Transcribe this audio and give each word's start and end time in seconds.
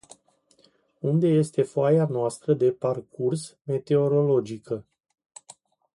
Unde 0.99 1.27
este 1.27 1.61
foaia 1.61 2.05
noastră 2.09 2.53
de 2.53 2.71
parcurs 2.71 3.57
meteorologică? 3.63 4.85